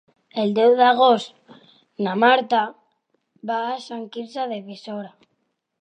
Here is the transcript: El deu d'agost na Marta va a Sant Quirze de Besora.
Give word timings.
El 0.43 0.53
deu 0.59 0.71
d'agost 0.79 1.53
na 2.07 2.15
Marta 2.25 2.63
va 3.53 3.59
a 3.75 3.79
Sant 3.89 4.07
Quirze 4.17 4.49
de 4.55 4.63
Besora. 4.73 5.15